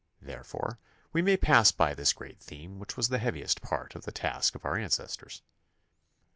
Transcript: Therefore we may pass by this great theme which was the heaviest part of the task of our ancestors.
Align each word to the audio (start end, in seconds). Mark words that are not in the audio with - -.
Therefore 0.19 0.79
we 1.13 1.21
may 1.21 1.37
pass 1.37 1.71
by 1.71 1.93
this 1.93 2.11
great 2.11 2.39
theme 2.41 2.79
which 2.79 2.97
was 2.97 3.09
the 3.09 3.19
heaviest 3.19 3.61
part 3.61 3.93
of 3.93 4.03
the 4.03 4.11
task 4.11 4.55
of 4.55 4.65
our 4.65 4.75
ancestors. 4.75 5.43